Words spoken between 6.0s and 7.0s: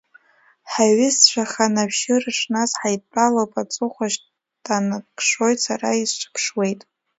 исҿаԥшуеит.